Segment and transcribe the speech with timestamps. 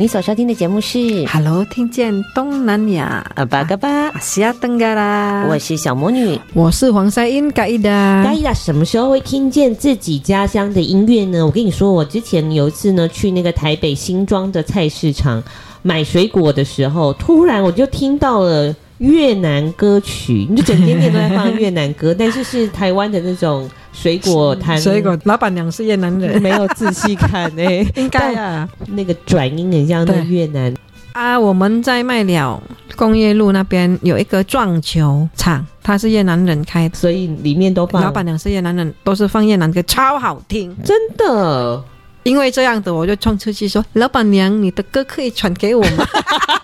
[0.00, 0.96] 你所收听的节目是
[1.28, 5.46] 《Hello，听见东南亚》阿巴嘎巴，阿西亚登嘎啦。
[5.46, 8.24] 我是小魔女，我是黄赛英嘎伊达。
[8.24, 11.44] 嘎伊达什么时候会听见自己家乡的音乐呢？
[11.44, 15.42] 我跟你说，我之前有一次呢，去那个台北新庄的菜市场
[15.82, 23.68] 买水果的时候，突然我就听到了越南歌曲，你就整间店都在放越南歌，但是是台湾的那种。
[23.92, 30.72] 水果摊，水果老板娘是越南人，没有仔细看呢、欸， 应该啊，那个转音很像那个越南
[31.12, 31.38] 啊。
[31.38, 32.62] 我们在麦寮
[32.94, 38.00] 工业路那边有一个撞球场，它是越南人开的，所以里面都放。
[38.00, 41.82] 老板娘是越南人，都是放越南歌，超好听，真的。
[42.22, 46.06] 因为这样子，我就冲出去说：“老板娘，你的歌可以传给我吗？”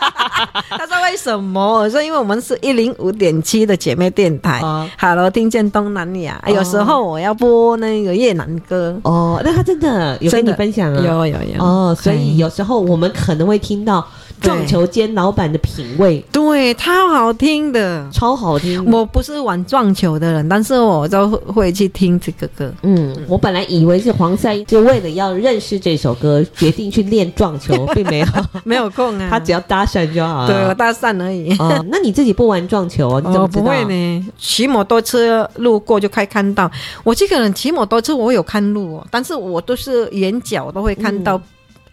[0.71, 4.61] 他说：“为什么？”我说：“因为我们是一零五点七的姐妹电台。
[4.63, 8.99] Uh, ”Hello，听见东南亚，uh, 有时候我要播那个越南歌。
[9.03, 11.01] 哦，那他真的有跟你分享啊？
[11.03, 11.63] 有有有。
[11.63, 14.07] 哦，所以有时候我们可能会听到。
[14.47, 18.85] 撞球间老板的品味，对，超好听的，超好听。
[18.93, 22.73] 我不是玩撞球的人，但是我都会去听这个歌。
[22.83, 28.27] 嗯，我本来以为是黄赛就为了要认识这首歌，决定去练撞球， 并没有，
[28.63, 29.29] 没有空啊。
[29.29, 31.51] 他只要搭讪就好了，对，我搭讪而已。
[31.59, 33.21] 哦，那你自己不玩撞球哦？
[33.25, 33.63] 你怎么知道？
[33.63, 36.71] 不会呢，骑摩托车路过就可以看到。
[37.03, 41.41] 我这个人骑摩托车，我有看路哦，但是我都是眼角都会看到。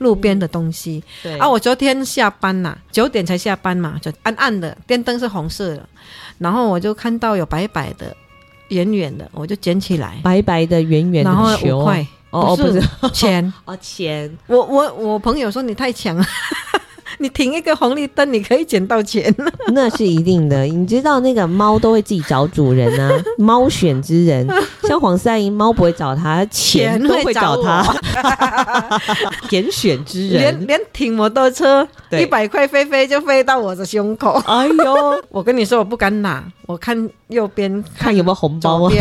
[0.03, 1.35] 路边的东西，对。
[1.39, 5.89] 啊，我昨天下班呐，九点才下班嘛，就暗暗的，电灯是红色的，
[6.37, 8.15] 然后我就看到有白白的、
[8.67, 12.79] 圆圆的，我就捡起来，白白的、圆圆的，然后五块，哦，不是
[13.11, 16.25] 钱， 哦，钱，我我我朋友说你太强了。
[17.19, 19.33] 你停一个红绿灯，你可以捡到钱，
[19.73, 20.63] 那是一定的。
[20.63, 24.47] 你知道那个猫都会自己找主人啊， 猫选之人。
[24.83, 27.95] 像黄赛音，猫不会找它，钱都会找它。
[29.49, 34.41] 拣选之人，连连停摩托车，一百块飞飞就飞到我的胸口。
[34.45, 36.43] 哎呦，我跟你说，我不敢拿。
[36.65, 36.97] 我看
[37.27, 38.91] 右边，看有没有红包啊？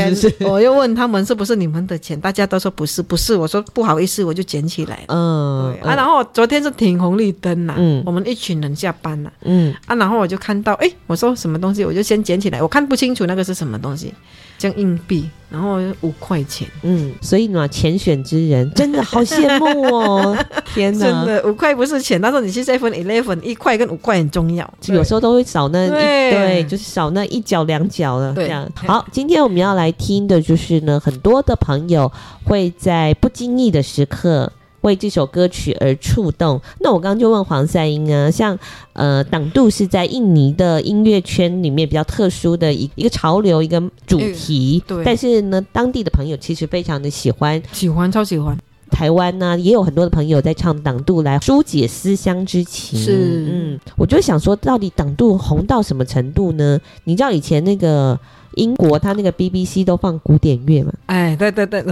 [0.41, 3.37] 我又问他们是不是你们的钱，大家都说不是，不是。
[3.37, 5.15] 我说不好意思，我就捡起来了。
[5.15, 14.13] 嗯，啊，然后昨天是停红绿灯呐，嗯，我们一群人下班了，嗯，啊，然后我就看到，哎，我说什么东西，我就先捡起来，我看不清楚那个是什么东西。
[14.59, 20.39] 像硬币，然后五块钱，嗯，所以呢，钱选之人真的好羡慕哦！
[20.73, 28.71] 天哪，真的五块不是钱，但是你是 seven eleven 一块跟五块很重要，有时候都会少那一对，对，就是少那一角两角了这样。
[28.77, 32.13] 好，今天我们要来听的就是呢，很多的朋友
[32.45, 34.53] 会在不经意的时刻。
[34.83, 36.61] 为这首歌曲而触动。
[36.81, 38.57] 那我刚刚就问黄赛英啊，像
[38.93, 45.03] 呃，党度是在印尼的音乐圈里面比较特殊的一一个潮流一个主题，对。
[45.05, 48.57] 但是呢，当地的朋友其实非常的喜欢，喜欢超喜欢。
[48.91, 53.01] 台湾呢，也有很多的朋友在唱党度来疏解思乡之情。
[53.01, 56.79] 是，嗯，我就想说，到底党度红到什么程度呢？
[57.05, 58.19] 你知道以前那个
[58.57, 60.93] 英国他那个 BBC 都放古典乐嘛？
[61.07, 61.83] 哎，对对对。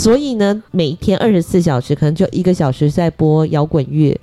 [0.00, 4.18] 所以呢，每一天二十四小时，可能就一个小时在播摇滚乐，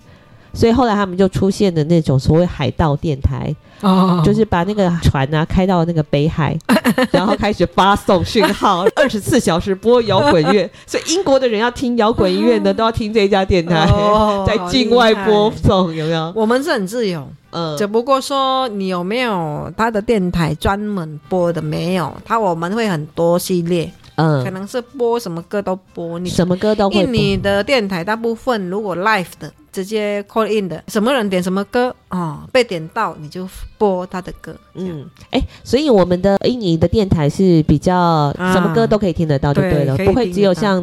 [0.52, 6.58] 所以后来他们就出现了那种所谓海盗电台，哦，就是把那个船啊开到那个北海，
[7.14, 10.68] 然后开始发送讯号，二十四小时播摇滚乐。
[10.88, 16.34] 所以英国的人要听摇滚音乐呢，都要听这家电台，哦、在境外播送，有没有？
[16.36, 21.62] 我们是很自由，嗯，只不过说你有没有他的电台专门播的？
[21.62, 23.92] 没有，他我们会很多系列。
[24.18, 27.04] 嗯，可能是播什么歌都播，你什么歌都会播。
[27.04, 33.48] 印尼的电台大部分如果 live 的直接 call in 的，什么人点什么歌哦，被点到你就
[33.78, 34.56] 播他的歌。
[34.74, 40.82] 嗯，哎，所以我们的印尼的电台是比较什么歌都可以听得到，就对了，不会只有像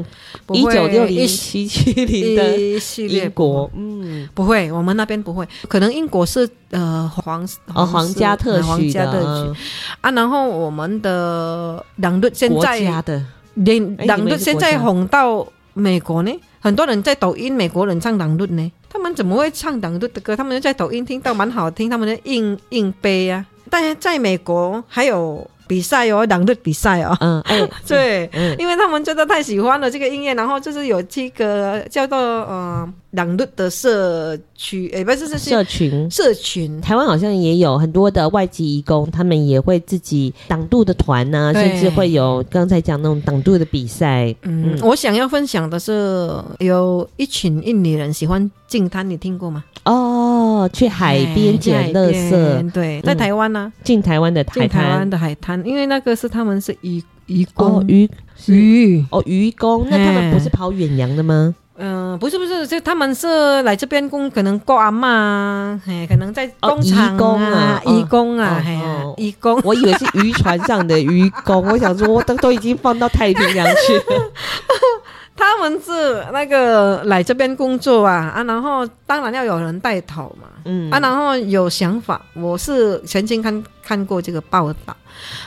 [0.52, 2.56] 一九六零、一七七零的
[3.08, 7.44] 英国，嗯，不会，我们那边不会，可能英国是呃皇
[7.74, 9.10] 哦皇家特许的
[10.02, 13.20] 啊，然后我们的两队现在的
[13.54, 16.30] 连朗律现在红到美国呢。
[16.64, 20.34] 很多人在抖音，美国人唱朗律呢，他们怎么会唱朗律的歌？
[20.34, 23.44] 他们在抖音听到蛮好听，他们的硬硬背啊。
[23.68, 27.16] 但是在美国还有比赛哦，朗律比赛哦。
[27.20, 32.92] 嗯，哎， 对，嗯，因为他们真的太喜欢了这个音乐，然后就是有这个叫做呃。
[33.14, 36.80] 朗律的社区，哎，不是，是社群，社群。
[36.80, 44.34] 台湾好像也有很多的外籍移工，他们也会自己党度的团呢、啊，甚至会有刚才讲那种党度的比赛。
[44.42, 46.28] 嗯，我想要分享的是，
[46.58, 49.62] 有一群印尼人喜欢净滩，你听过吗？
[49.84, 50.33] 哦，
[50.72, 52.70] 去海边捡垃圾。
[52.72, 58.08] 对，在台湾呢，进台湾的海滩，台湾的海滩，因为那个是他们是渔渔工，渔
[58.46, 61.54] 渔哦，渔工，那他们不是跑远洋的吗？
[61.76, 68.78] 嗯、呃，不是不是，就他们是来这边工，可能过阿妈，嘿，可能在工厂啊，移工啊，嘿，
[69.16, 69.60] 移工。
[69.64, 74.32] 我以为是渔船上的渔工，我想说，我都都已经放到太平洋去了。
[75.36, 82.20] 他们是那个来这边工作啊啊，然后当然要有人带头嘛，嗯啊，然后有想法。
[82.34, 84.96] 我是曾经看看过这个报道，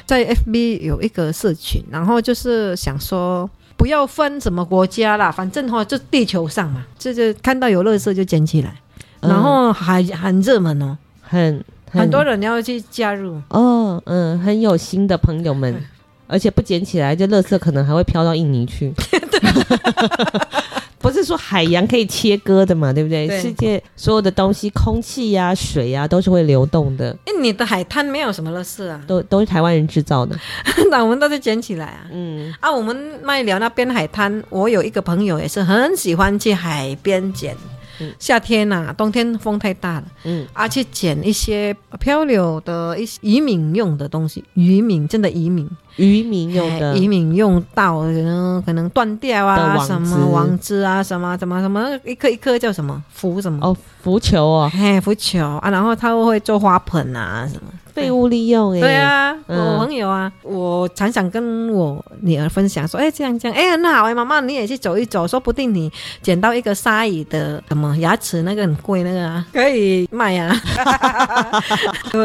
[0.06, 3.50] 在 FB 有一个社群，然后就是想说。
[3.78, 8.74] 不要分什么国家啦，反正哈，就地球上嘛，这就看到有垃圾就捡起来，
[9.20, 15.80] 嗯、然后还很热门哦，很很，很多人要去加入哦，嗯，很有心的朋友们，
[16.26, 18.92] 而且不捡起来，这垃圾可能还会飘到印尼去。
[21.00, 23.28] 不是说海洋可以切割的嘛，对不对？
[23.28, 27.16] 对，世界所有的东西，空气呀、啊、水呀、啊，都是会流动的。
[27.26, 30.36] 哎，你的海滩没有什么乐事啊，都都是台湾人制造的，
[30.92, 32.08] 那我们都是捡起来啊。
[32.12, 37.56] 嗯啊，我们麦寮那边海滩，我有一个朋友也是很喜欢去海边捡。
[38.00, 45.70] 嗯、夏天呐、啊，冬天风太大了，嗯，啊，去捡一些漂流的一些渔民用的东西，渔民真的渔民。
[45.98, 53.04] 渔民用的，渔民用到可能可能断掉啊，什么网子啊，什么什么什么，一颗一颗叫什么？
[53.12, 53.66] 浮什么？
[53.66, 55.44] 哦，浮球哦，嘿，浮球。
[55.44, 65.92] 啊，然后他会做花盆啊，什么废物利用哎，对啊，我朋友啊，我常常跟我女儿分享说，哎，这样这样，哎，很好哎，妈妈你也去走一走，说不定你
[66.22, 70.56] 捡到一个鲨鱼的什么牙齿，那个很贵那个啊，可以卖啊，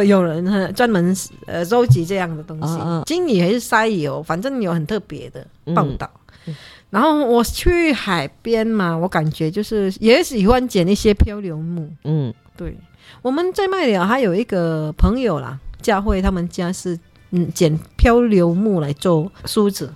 [0.06, 1.16] 有人专门
[1.46, 3.62] 呃收集这样的东西，金鱼还是。
[3.62, 6.10] 鲨鱼，反正有很特别的报道。
[6.46, 6.54] 嗯、
[6.90, 11.88] 然后我去海边嘛，我感觉就是也喜欢捡一些漂流木。
[12.02, 12.76] 嗯，对，
[13.20, 16.98] 我们在麦寮还有一个朋友啦，佳慧他们家是
[17.30, 19.92] 嗯捡漂流木来做梳子。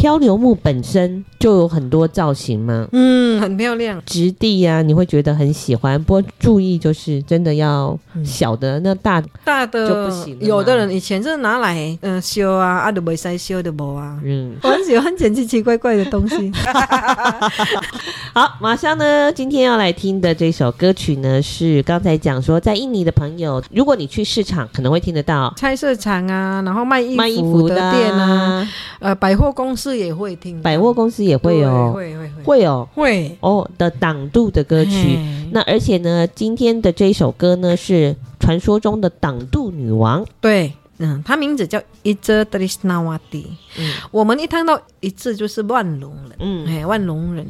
[0.00, 6.02] 漂流木本身就有很多造型嘛，嗯，很漂亮，质地呀，你会觉得很喜欢。
[6.02, 10.38] 不过注意就是真的要小的，那大大的就不行。
[10.40, 14.18] 有的人以前是拿来嗯修啊，啊都没塞修的不啊。
[14.24, 16.50] 嗯，我很喜欢捡奇奇怪怪的东西。
[18.32, 28.66] 好，马上呢，今天要来听的这首歌曲呢，是刚才讲说在印尼的朋友，如果你去市场可能会听得到菜市场啊，然后卖衣服的店啊，
[29.00, 29.89] 呃，百货公司。
[29.94, 35.18] 也会听，百货公司也会哦，会会会会哦，会哦的党度的歌曲。
[35.52, 40.24] 那而且呢，今天的这首歌呢是传说中的党度女王。
[40.40, 43.46] 对，嗯，她名字叫伊泽德里斯纳瓦蒂。
[43.78, 47.46] 嗯，我们一听到伊兹就是万隆人，嗯，哎，万隆人，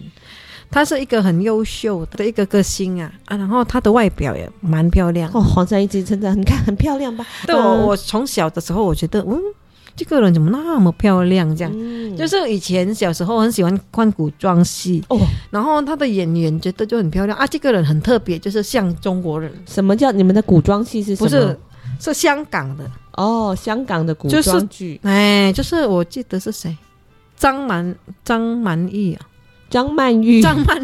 [0.70, 5.30] 她是一个很优秀的一个歌星啊啊，然后她的外表也蛮漂亮。
[5.34, 7.26] 哦，黄山一直称赞，你看很漂亮吧？
[7.46, 9.38] 对，我我从小的时候我觉得，嗯。
[10.00, 11.54] 这个人怎么那么漂亮？
[11.54, 15.18] 这样，嗯、就是以前小时候很喜欢看古装戏哦，
[15.50, 17.46] 然后他的演员觉得就很漂亮啊。
[17.46, 19.52] 这个人很特别，就是像中国人。
[19.66, 21.28] 什么叫你们的古装戏是什么？
[21.28, 21.58] 不是，
[22.00, 24.98] 是香港的哦，香港的古装剧。
[25.02, 26.74] 哎，就是我记得是谁？
[27.36, 29.20] 张曼张曼玉啊，
[29.68, 30.82] 张曼玉，张曼。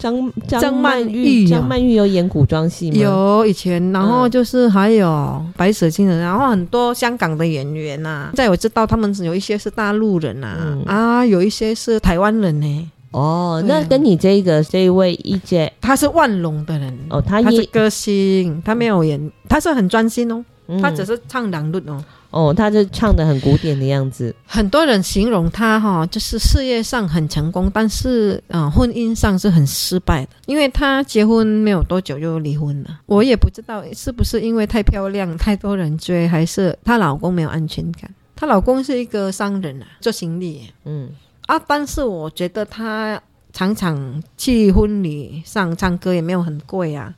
[0.00, 2.96] 张张曼玉，张曼玉有演古装戏吗？
[2.96, 8.30] 有以前，然后就是还有白蛇精人，然后很多香港的演员呐。
[8.34, 12.90] 在我知道他们有一些是大陆人呐，啊，有一些是台湾人呢。
[13.12, 20.42] 哦，那跟你这个这一位一姐，他是万隆的人哦，他是歌星，他没有演，他是很专心哦。
[20.80, 22.04] 他只是唱两律哦。
[22.30, 24.32] 哦，他就唱的很古典的样子。
[24.46, 33.00] 很多人形容他哈，就是事业上很成功，但是嗯，婚姻上是很失败的，因为他结婚没有多久就离婚了。
[33.06, 38.08] 我也不知道是不是因为太漂亮，太多人追，还是她老公没有安全感。
[38.36, 40.70] 她老公是一个商人啊，做行李。
[40.84, 41.10] 嗯
[41.46, 43.20] 啊，但是我觉得她
[43.52, 47.12] 常常去婚礼上唱歌也没有很贵啊，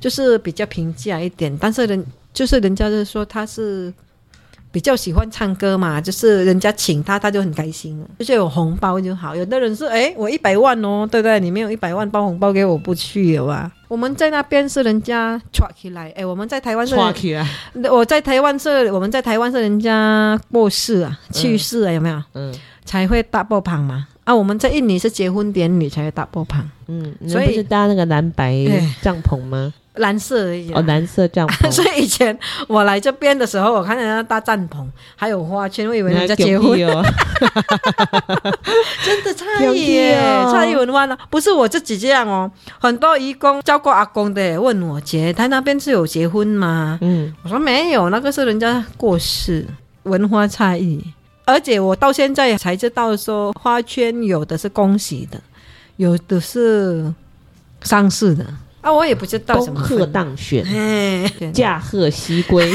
[0.00, 1.56] 就是比较平价一点。
[1.56, 2.04] 但是人
[2.36, 3.92] 就是人家就说他是。
[4.72, 9.34] 比较喜欢唱歌嘛，就是人家请他，他就很开心，就是有红包就好。
[9.34, 11.40] 有的人是，哎，我一百万哦，对不对？
[11.40, 13.72] 你没有一百万包红包给我不去了啊？
[13.88, 17.48] 我们在那边是人家抓起来，哎，我们在台湾是抓起来。
[17.90, 22.22] 我在台湾是，我们在台湾是人家过世啊，去世啊，有没有？
[22.34, 24.06] 嗯，才会大爆棚嘛。
[24.24, 26.62] 啊，我们在印尼是结婚典礼才会大爆棚。
[26.88, 28.54] 嗯，所以是搭那个蓝白
[29.00, 29.72] 帐篷吗？
[29.96, 31.68] 蓝色而已哦，蓝色帐篷。
[31.70, 32.36] 所以以前
[32.68, 37.04] 我来这边的时候，我看人家搭帐篷，还有花圈，我以为人家结婚哦。
[39.04, 40.18] 真的差异耶，
[40.52, 41.16] 差异文化呢？
[41.30, 46.98] 不是我自己这样哦，很多义工教过阿公的问我姐，他那边是有结婚吗？
[47.02, 49.66] 嗯，我说没有，那个是人家过世，
[50.04, 51.02] 文化差异。
[51.44, 55.40] 而且我到现在才知道说，花圈有的是恭喜的，
[55.96, 57.12] 有的是
[57.82, 58.44] 丧事的。
[58.86, 59.80] 啊，我也不知道什么。
[59.80, 60.64] 恭贺当选，
[61.52, 62.72] 驾鹤西归。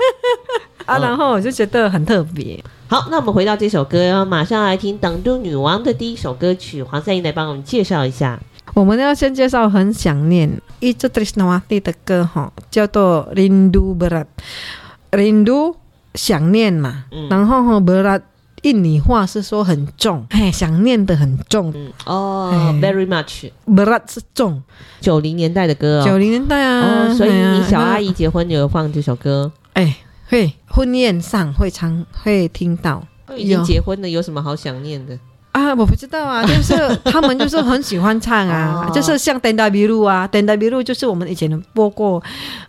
[0.86, 2.58] 啊，然后我就觉得很特别。
[2.88, 8.40] 好，那我们回到这首歌，马上来听党都女王的第一首歌曲，黄赛音来帮我们介绍一下。
[8.72, 10.48] 我们要先介绍《很想念》，
[10.80, 15.74] 一支 Trisnawati 的歌哈，叫做 Rindu Berat，Rindu
[16.14, 18.22] 想念嘛，嗯、然后哈 Berat。
[18.64, 24.62] 印尼话是说很重，哎，想念的很重，嗯、哦，very much，berat 是重，
[25.02, 29.94] 九零年代的歌哦，九零年代啊、哦，所以你小阿姨结婚有放这首歌，哎，
[30.28, 33.06] 会婚宴上会唱会听到，
[33.36, 35.18] 已经结婚了，有什么好想念的？
[35.54, 42.20] 啊，我不知道啊， 就是他们就是很喜欢唱啊，就是像《Tenda Biru》啊，《Tenda Biru》就是我们以前播过，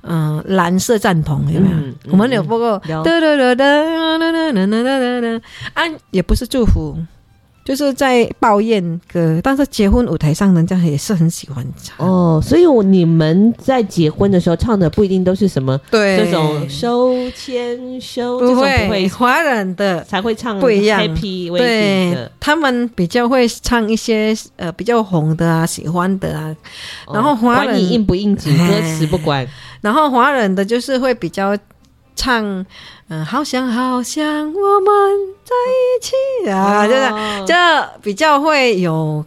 [0.03, 2.11] 嗯，蓝色帐篷有没有？
[2.11, 5.41] 我们有播过，哒哒哒哒哒哒哒哒哒哒，
[5.73, 6.95] 啊，也不是祝福。
[7.65, 12.39] 就是在抱怨歌，但是结婚舞台上人家也是很喜欢唱哦。
[12.41, 21.01] 所以你们在结婚的时候唱的不一定都是什么对这种收牵手，不会，不会华人的才会唱不一样。
[21.01, 26.55] Happy 对，他们比较会唱一些呃比较红的啊，喜欢的啊。
[27.11, 29.45] 然后华人、哦、管你应不应景，歌词不管。
[29.81, 31.57] 然后华人的就是会比较
[32.25, 32.65] 唱。
[33.07, 34.91] 嗯，好想好想我们
[35.43, 37.53] 在一起啊，就是、这、
[38.01, 39.23] 比较会有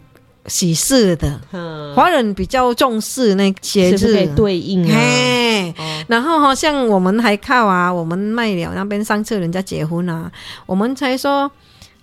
[0.47, 1.39] 喜事的。
[1.53, 4.93] 嗯，华人比较重视那些节日对应啊。
[4.93, 10.29] 嘿哦、然后好像我们还靠啊，我们麦寮那边上次人家结婚啊，
[10.65, 11.49] 我们才说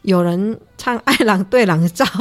[0.01, 2.07] 有人唱爱郎对郎照。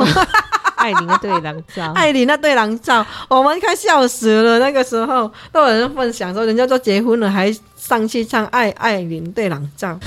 [0.85, 4.59] 爱琳的对郎照，艾琳那对郎照，我们快笑死了。
[4.59, 9.97] 那个时候都有人分享说，人家都结婚了，还上去唱爱艾琳对郎照，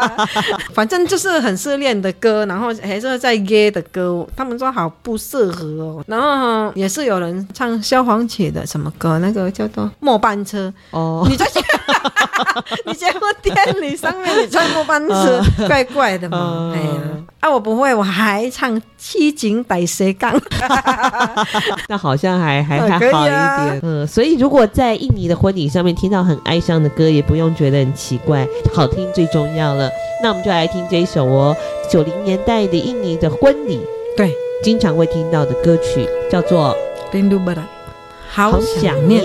[0.74, 6.04] 反正就是很失恋的歌，然后还是在 gay 的歌，他们说好不适合哦。
[6.06, 11.26] 然后也是有人唱萧煌奇的什么歌，那个叫做末班车哦。
[11.30, 11.46] 你在
[12.86, 16.72] 你结婚典礼上面你穿过班车， 怪怪的嘛？
[16.74, 16.92] 哎呀，
[17.40, 20.38] 啊我不会，我还唱七井百蛇杠，
[21.88, 23.32] 那好像还还还好一点。
[23.34, 29.90] 啊、嗯，所以如果在印尼的婚礼上面听到很哀伤的歌，也不用觉得很奇怪，好听最重要了。
[30.22, 31.56] 那我们就来听这一首哦，
[31.90, 33.80] 九零年代的印尼的婚礼，
[34.16, 36.76] 对，经常会听到的歌曲叫做
[37.16, 37.56] 《Rindu Berat》，
[38.28, 39.24] 好想念。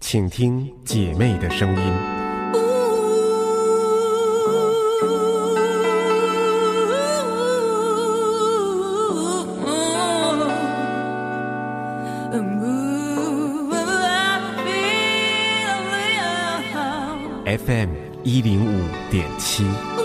[0.00, 2.25] 请听姐妹的声音。
[18.26, 19.95] 一零五点七。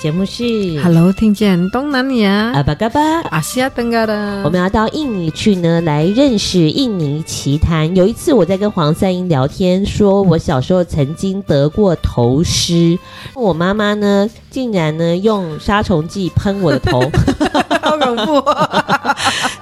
[0.00, 0.44] 节目是
[0.80, 2.52] Hello，听见东南亚。
[2.54, 7.94] 阿巴嘎巴阿西亚登嘎的，我们要到印尼去呢，来认识印尼奇谈。
[7.96, 12.96] 有一次我在跟黄三英聊天，说我小时候曾经得过头虱，
[13.34, 17.00] 我妈妈呢竟然呢用杀虫剂喷我的头，
[17.82, 18.40] 好恐怖！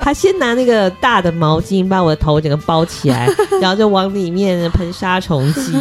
[0.06, 3.28] 她先拿那个大的毛巾把我的头整个包起来，
[3.60, 5.72] 然后就往里面喷杀虫剂，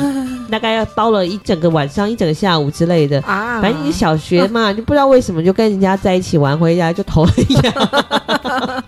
[0.49, 4.17] 大概要包了一整个晚上、一整个下午之类的啊，反正你小。
[4.17, 8.83] 学嘛，就不知道为什么就跟人家在一起玩，回家就头很痒。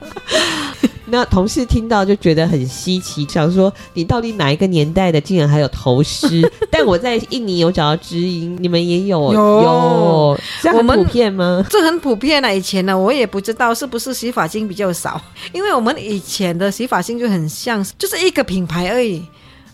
[1.10, 6.46] 那同事听到就觉得很稀奇，想说你到底哪一个年代的，竟然还有头虱？
[6.70, 11.66] 但我在印尼有找到知音，你们也有有，有这很普遍吗？
[11.70, 12.52] 这很普遍啊！
[12.52, 15.20] 以前呢，我也不知道是不是洗发精比较少，
[15.54, 19.24] 因为我们以前的洗发精就很像，就是一个品牌而已。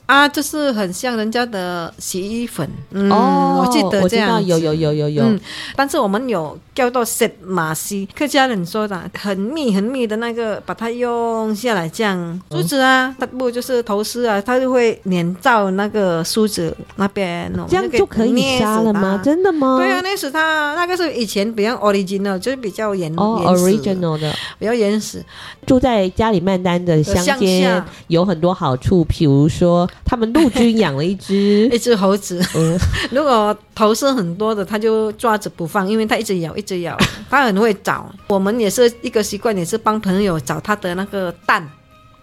[0.06, 5.40] 啊，就是很像人家的洗衣粉，嗯，哦、我记得这样，有有有有有，嗯，
[5.78, 19.22] 但是我们有叫做 set 马西，客家人说的很密很密的那个，把它用下来这样梳子啊，它不就是头丝啊，它就会粘到那个梳子那边，这样就可以杀了吗？
[19.24, 19.78] 真的吗？
[19.78, 25.24] 对啊，捏死它，那个是以前比较 original，就是比较原哦 original 的，比较原始。
[25.66, 29.90] 住在加里曼丹的乡间有很多好处，比如说。
[30.06, 32.78] 他们陆军养了一只 一只猴子，嗯，
[33.12, 36.98] 如果头虱很多的，他就抓着不放，因为他一直咬，一直咬，
[37.30, 38.10] 他很会找。
[38.28, 41.68] 我们也是一个习惯，也是帮朋友找他的那个蛋，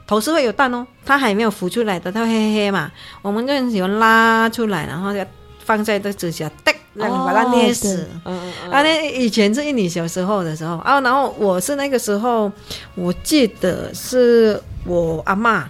[0.06, 2.90] 头虱会有蛋哦，它还没有孵出来的，它会黑黑嘛，
[3.22, 5.20] 我们就很喜欢拉出来，然后就
[5.64, 8.06] 放在这指甲，叮，然后把它捏死。
[8.24, 8.70] 嗯嗯嗯。
[8.70, 12.52] 啊，那以前是印尼小时候的时候啊，然后我是那个时候，
[12.94, 15.64] 我记得是我阿嬷。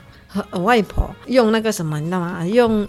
[0.50, 2.46] 我外婆用那个什么，你知道吗？
[2.46, 2.86] 用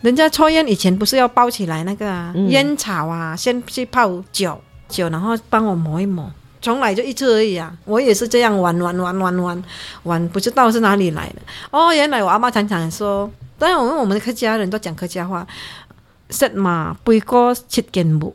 [0.00, 6.30] 人家抽烟以前不是要包起来那个，烟草啊，先去泡酒酒，然后帮我磨一磨，
[6.62, 7.72] 从来就一次而已啊。
[7.84, 9.64] 我也是这样玩玩玩玩玩
[10.04, 11.92] 玩，不知道是哪里来的哦。
[11.92, 15.46] 原来我阿妈常常说，当然我们我们客家人都讲客家话，
[16.30, 18.34] 什么背过七间屋，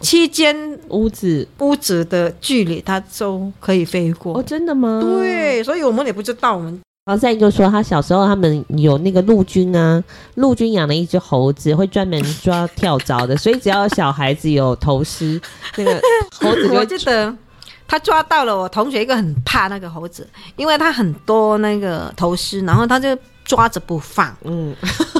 [0.00, 0.56] 七间
[0.88, 4.38] 屋子屋子的距离，它都可以飞过。
[4.38, 5.00] 哦，真的吗？
[5.02, 6.80] 对，所以我们也不知道我们。
[7.04, 10.00] 黄赛音就说，他小时候他们有那个陆军啊，
[10.36, 15.40] 陆军养了一只猴子，会专门抓 跳蚤的，所以只要小孩子有头虱，
[15.76, 16.00] 那个
[16.40, 17.36] 猴子就我记得
[17.88, 18.56] 他抓到了。
[18.56, 24.32] 我同学一个很怕那个猴子，因为他很多那个头虱，然后他就抓着不放。
[24.44, 24.72] 嗯，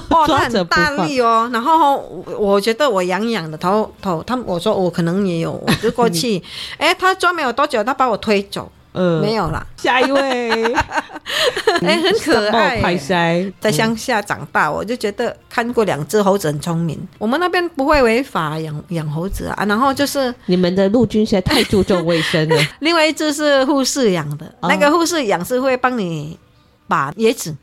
[0.08, 1.50] 哦， 他很大力哦。
[1.52, 1.96] 然后
[2.38, 6.40] 我觉得我痒痒的头头，他我说我可能也有，我就过去，
[6.78, 8.70] 哎，他抓没有多久，他把我推走。
[8.94, 9.66] 嗯，没有啦。
[9.76, 10.74] 下一位，
[11.82, 13.50] 哎，很可爱。
[13.60, 16.98] 在乡下长大，我就觉得看过两只猴子很聪明。
[17.18, 19.64] 我们那边不会违法养养猴子啊。
[19.66, 22.56] 然后就是你们的陆军实在太注重卫生了。
[22.80, 26.38] 另外一只是护士养的，那个护士养是会帮你
[26.86, 27.54] 把椰子，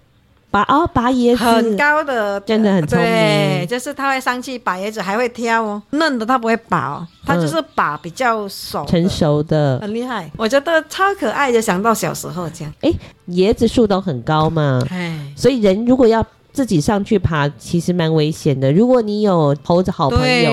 [0.51, 3.07] 拔哦，拔椰子很高的，真的很聪明。
[3.07, 10.29] 对，就是他会上去拔椰子，还会挑哦，嫩的他不会拔哦，他就是拔比较熟、成熟的，很厉害。
[10.37, 12.73] 我觉得超可爱，就想到小时候这样。
[12.81, 12.91] 哎，
[13.29, 16.25] 椰子树都很高嘛，哎，所以人如果要。
[16.51, 18.73] 自己上去爬其实蛮危险的。
[18.73, 20.51] 如果你有猴子好朋友，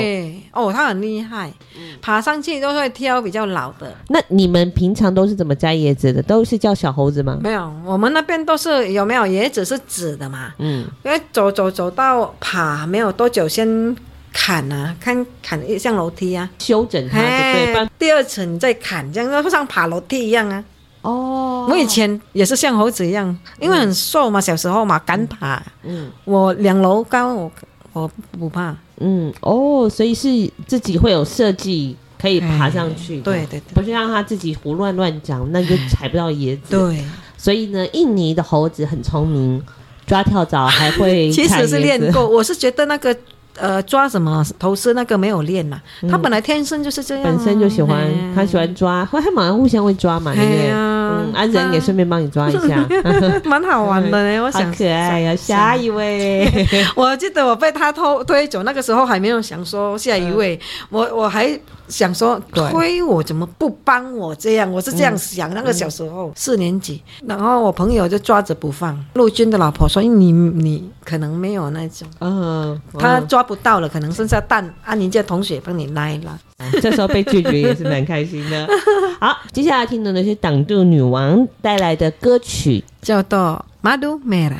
[0.57, 1.53] 哦，他很厉害，
[2.01, 3.95] 爬上去都会挑比较老的。
[4.09, 6.23] 那你们平常都是怎么摘椰子的？
[6.23, 7.39] 都是叫小猴子吗？
[7.43, 10.55] 没有，我们那边都是有没有椰子是紫的嘛？
[10.59, 13.95] 嗯，因为走走走到爬没有多久，先
[14.33, 20.65] 砍啊，看砍像楼梯啊，修整它，对，第二层你再砍，这样就像爬楼梯一样啊。
[21.03, 25.63] 哦，我以前也是像猴子一样，因为很瘦嘛，小时候嘛，敢爬。
[25.85, 27.53] 嗯，我两楼高，我
[28.01, 28.77] 我不怕。
[28.99, 30.29] 嗯，哦，所以是
[30.67, 33.21] 自己会有设计可以爬上去。
[33.21, 36.71] 对对对，不是让他自己胡乱乱长，那就踩不到椰子。
[36.71, 37.05] 对，
[37.37, 39.63] 所以呢，印尼的猴子很聪明，
[40.07, 41.31] 抓跳蚤还会。
[41.33, 43.17] 其实是练过，我是觉得那个。
[43.59, 50.71] 呃，抓什么头饰那个没有练�蛮，他本来天生就是这样，本身就喜欢，他喜欢抓，会还马上互相会抓嘛，对不对？
[50.73, 52.87] 嗯，安人也顺便帮你抓一下，
[53.45, 54.41] 蛮好玩的呢。
[54.45, 56.51] 我想好可爱呀，下一位，
[56.95, 60.59] 我记得我被他偷推走，那个时候还没有想说下一位，
[60.91, 65.53] 我我还想说推我怎么不帮我这样，我是这样想。
[65.55, 73.47] 那个小时候四年级，然后我朋友就抓着不放，陆军的老婆说你你可能没有那种，嗯，他抓。
[73.47, 76.37] 不到了，可能剩下蛋，啊，人家同学帮你拉一拉。
[76.83, 78.67] 这时候被拒绝也是蛮开心的。
[79.21, 84.51] 好，接下来听的呢是挡住女王带来的歌曲，叫做《Madu Merah》。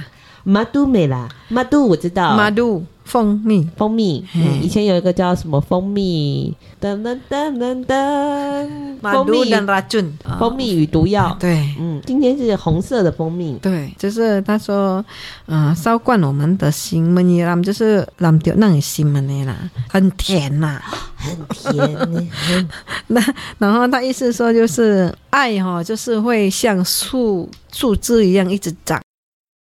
[0.47, 2.39] Madu Merah，Madu 我知道。
[2.39, 4.23] Madu 蜂蜜，蜂蜜。
[4.35, 6.55] 嗯，以前有一个叫什么蜂蜜？
[6.81, 8.69] 噔噔噔噔噔。
[9.01, 11.35] 蜂蜜跟杀菌，蜂蜜与毒药。
[11.39, 13.57] 对，嗯，今天是红色的蜂蜜。
[13.63, 15.05] 对，就是他说，
[15.47, 19.57] 嗯，烧灌我们的心，闷热啦，就是让掉那你心们的啦，
[19.89, 20.81] 很甜呐，
[21.17, 22.29] 很甜。
[23.07, 23.23] 那
[23.59, 29.01] 然后他意思说，就是爱哈，就是会像树树枝一样一直长。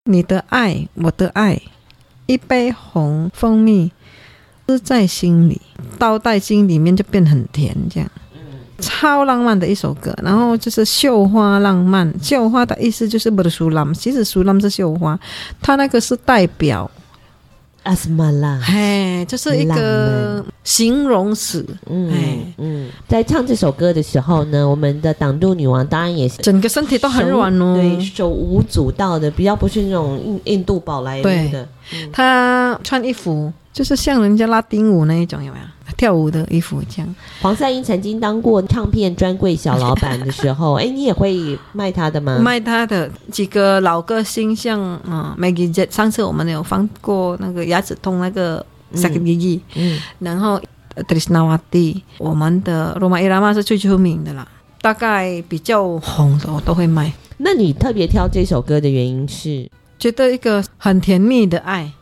[0.08, 1.60] 你的爱，我的爱，
[2.26, 3.90] 一杯红蜂蜜，
[4.66, 5.60] 汁在心里，
[5.98, 8.10] 倒在心里面就变很甜，这样，
[8.78, 10.14] 超浪漫的一首歌。
[10.22, 15.18] 然后就是绣花浪漫，绣花的意思就是不是苏浪，其实苏浪是绣花，
[15.62, 16.90] 它那个是代表。
[17.86, 21.64] 阿斯玛拉，嘿，就是一个形容词。
[21.88, 31.68] 嗯嗯，在唱这首歌的时候呢，我们的挡度女王当然也是整个身体都很软哦，对，手舞足蹈的，比较不是那种印印度宝来的。
[32.12, 35.64] 她穿衣服就是像人家拉丁舞那一种，有没有？
[35.96, 37.14] 跳舞的衣服这样。
[37.40, 42.38] 黄赛英曾经当过唱片专柜小老板的时候， 哎，你也会卖他的吗？
[42.38, 50.60] 卖他的几个老歌星，像嗯，Maggie J，上次我们有放过那个牙齿痛那个 Sakit Gigi，嗯，然后
[51.08, 54.46] Trisnawati，我们的 Rhoma Irama 是最出名的啦，
[54.80, 57.12] 大概比较红的我都会卖。
[57.38, 61.92] 那你特别挑这首歌的原因是觉得一个很甜蜜的爱。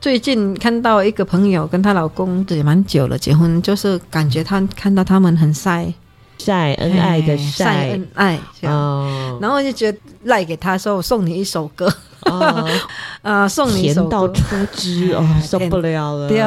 [0.00, 5.92] 最近看到一个朋友跟她老公也蛮久了，结婚就是感觉他看到他们很晒。
[6.38, 7.90] 晒恩爱的晒。
[7.90, 11.92] 恩爱哦，然后就觉得赖给他说我送你一首歌。
[12.26, 12.68] 哦，
[13.22, 16.38] 啊，送你甜到出汁哦， 受不了了，对，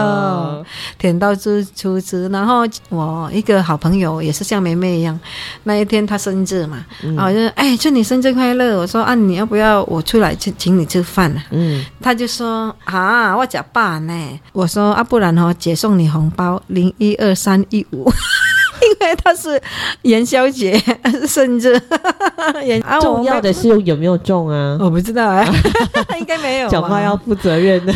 [0.97, 2.27] 甜到出出汁。
[2.29, 5.19] 然后我一个好朋友也是像梅梅一样，
[5.63, 8.77] 那一天她生日嘛，然后我就哎，祝你生日快乐。
[8.77, 11.43] 我说啊，你要不要我出来请请你吃饭啊？
[11.51, 14.39] 嗯，他就说啊，我假爸呢。
[14.51, 18.11] 我说啊，不然哦，姐送你红包零一二三一五。
[18.83, 19.61] 因为它是
[20.03, 20.77] 元宵节
[21.27, 21.79] 生日，
[23.01, 24.77] 重要的是有没有中啊？
[24.81, 25.45] 我不知道啊，
[26.19, 26.69] 应该没有。
[26.69, 27.93] 讲话要负责任的，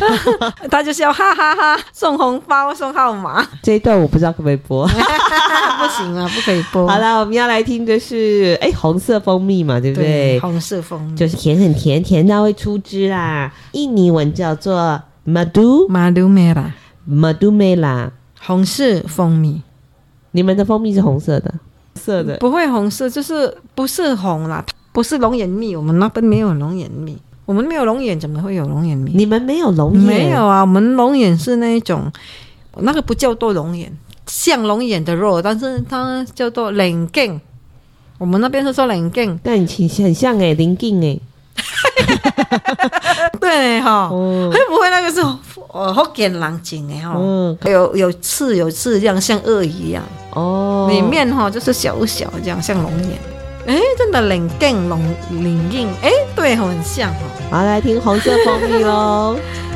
[0.69, 3.45] 他就是要哈哈哈送红包送号码。
[3.61, 6.87] 这一段我不知道可不可以播，不行啊，不可以播。
[6.87, 10.39] 好了，我们要来听的是哎红色蜂蜜嘛，对不对？
[10.39, 13.51] 红色蜂蜜就是甜很甜，甜到会出汁啦。
[13.73, 16.71] 印尼文叫做 Madu Madu Merah
[17.09, 19.61] Madu Merah 红色蜂蜜。
[20.37, 21.51] 你们的蜂蜜是红色的，
[21.95, 25.75] 色的不会红色，就是不是红啦，不是龙眼蜜。
[25.75, 29.13] 我们那边没有龙眼蜜，我们没有龙眼，怎么会有龙眼蜜？
[29.15, 30.03] 你们没有龙眼？
[30.03, 32.11] 没有啊，我们龙眼是那一种，
[32.81, 33.91] 那个不叫做龙眼，
[34.27, 37.41] 像龙眼的肉，但是它叫做棱颈。
[38.19, 41.19] 我们那边是说棱颈，但很很像哎，棱颈哎。
[43.39, 45.21] 对哈，会不会那个是
[45.71, 47.13] 呃福建人种的哈？
[47.17, 50.87] 嗯，有有刺有刺，这样像鳄鱼一样哦。
[50.89, 53.17] 里面哈就是小小这样，像龙眼。
[53.67, 54.97] 哎，真的冷更龙
[55.31, 57.23] 冷硬，哎，对，很像哦。
[57.51, 59.35] 好，来听红色蜂蜜喽。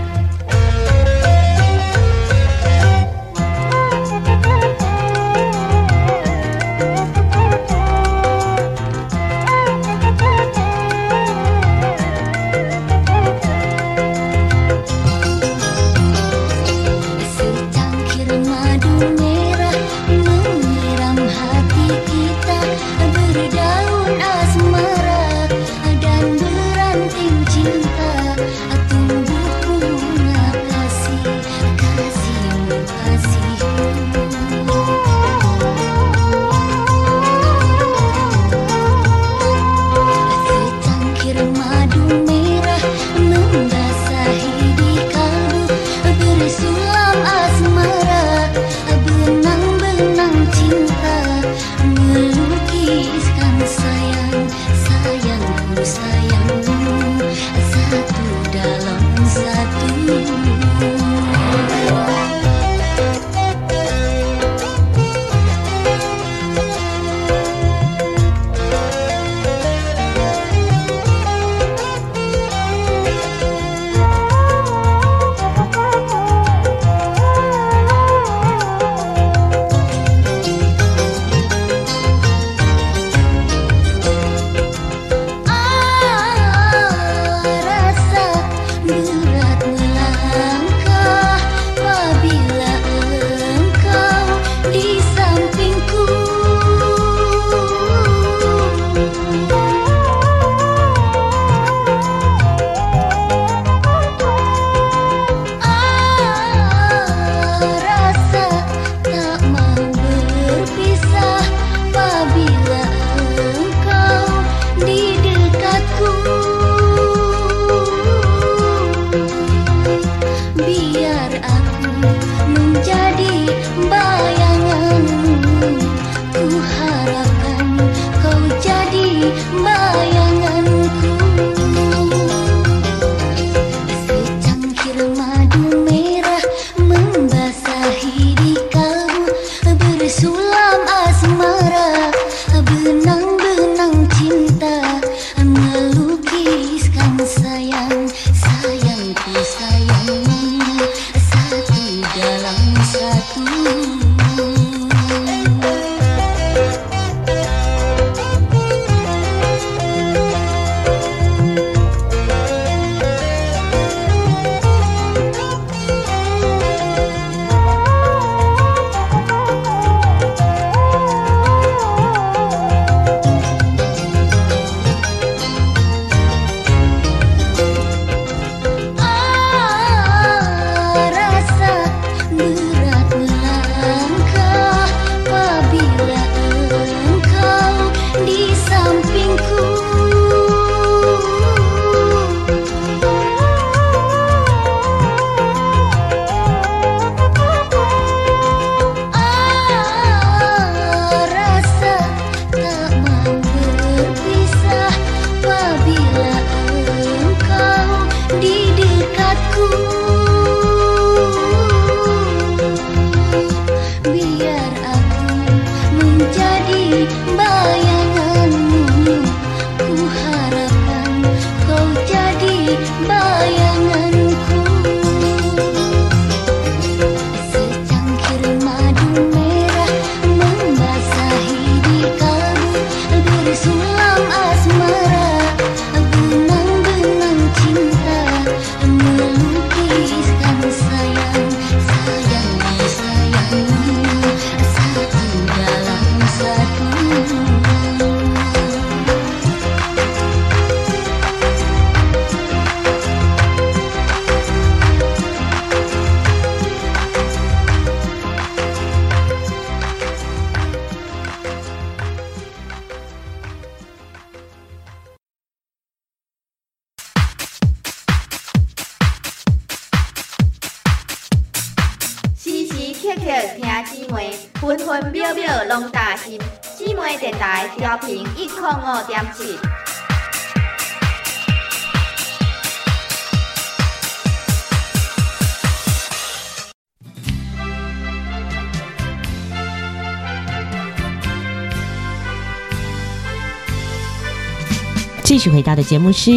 [295.41, 296.29] 续回到的节目是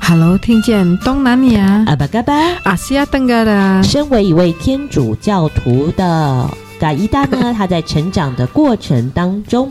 [0.00, 3.82] Hello，听见东南亚阿巴嘎巴阿西亚登嘎的。
[3.82, 6.48] 身为一位天主教徒的
[6.78, 9.68] 嘎伊达呢， 他在成长的过程当中，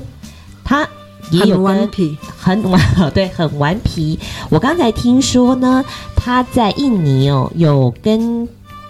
[0.62, 0.86] 他
[1.30, 2.82] 也有很顽皮，很顽
[3.16, 4.20] 对，很顽皮。
[4.50, 8.46] 我刚才听说呢，他在印尼哦，有跟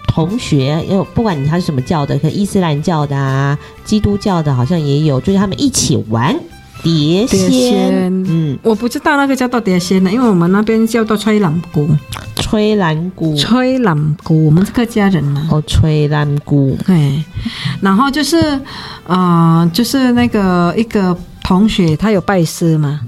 [0.08, 6.36] 同学，有不管他是什么教的，可伊斯兰教的啊，基督教的，好像也有，就是他们一起玩。
[6.82, 11.88] 碟仙，碟仙，嗯，我不知道那个叫到碟仙的，因为我们那边叫做吹蓝鼓，
[12.36, 15.48] 吹蓝鼓，吹兰姑，我们是客家人嘛。
[15.50, 17.22] 哦，吹蓝鼓，对。
[17.80, 18.58] 然后就是，
[19.06, 23.00] 呃，就是那个一个同学，他有拜师嘛。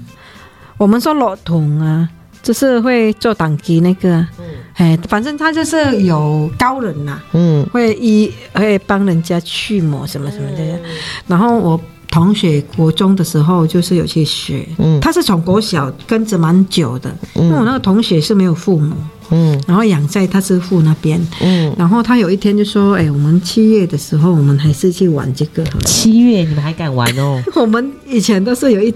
[0.77, 2.07] 我们说老童啊，
[2.41, 4.09] 就是会做当机那个，
[4.39, 10.63] 嗯，哎，反正他就是有高人呐，嗯，会医会帮人家驱魔什么什么的。
[10.63, 10.79] 嗯，
[11.27, 11.81] 然后我。
[12.09, 18.95] 同学国中的时候就是有去学，嗯，他是从国小跟着蛮久的，嗯，因为我那个同学是没有父母，
[19.31, 25.63] 嗯，然后养在他师傅那边，嗯，然后他有一天就说，哎，我们七月的时候，我们还是去玩这个。
[25.85, 27.41] 七月你们还敢玩哦？
[27.55, 28.93] 我们以前都是有一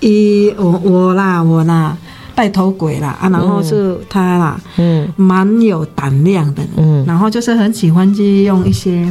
[0.00, 1.96] 一我我啦我啦
[2.34, 9.10] 带头鬼啦啊，然后是他啦，嗯，蛮有胆量的，嗯，然后就是很喜欢去用一些。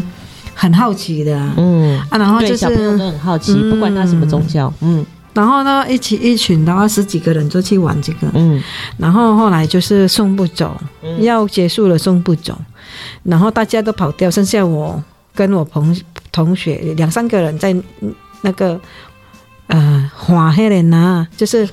[0.62, 1.98] 很好奇的，嗯。
[2.10, 8.62] 啊，然后就是小朋友都很好奇，嗯、不管他什么宗教，嗯，然后呢，一起一群的话，十几个人就去玩这个，嗯，
[8.98, 12.58] 然后后来就是送不走，嗯、要结束了送不走，
[13.24, 15.02] 然后大家都跑掉，剩下我
[15.34, 15.96] 跟我朋
[16.32, 17.74] 同学两三个人在
[18.42, 18.80] 那个
[19.68, 21.68] 呃花黑人呐，就是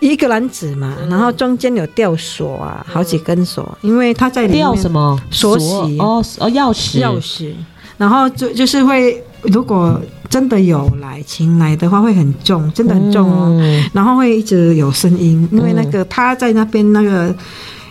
[0.00, 5.20] 一个篮子嘛，嗯、然后中间有吊锁啊，好几根锁，因为他在里面吊什么？
[5.30, 7.00] 锁匙哦哦钥匙。
[7.00, 7.52] 钥匙。
[7.98, 13.48] 然后就就是会，如果真的有来请来的话，会很重，真的很重哦。
[13.60, 17.34] 嗯、然后会一直有声音，因为那个他在那边那个，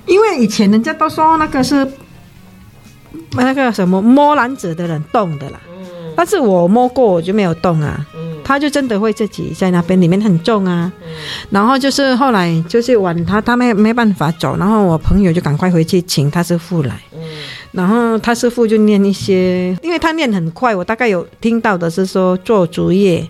[0.05, 1.85] 因为以前人家都说那个是
[3.33, 5.59] 那个什么摸篮子的人动的啦，
[6.15, 8.05] 但是我摸过我就没有动啊。
[8.47, 10.89] 他就真的会自己在那边，里面很重啊。
[11.49, 16.97] 然后就是后来就是晚他他没没办法走，然后我朋友就赶快回去请他师傅来。
[17.73, 23.27] 然后他师傅就念一些，因为他念很快，我大概有听到的是说做竹叶，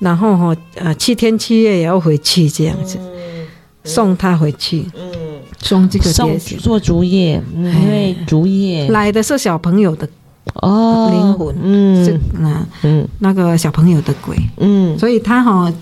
[0.00, 2.98] 然后哈呃七天七夜也要回去这样子，
[3.84, 8.88] 送他回去，嗯，送这个送做竹叶，因为竹叶。
[8.90, 10.08] 来的是小朋友的
[10.54, 15.72] 哦灵魂，嗯，是那嗯那个小朋友的鬼，嗯，所以他哈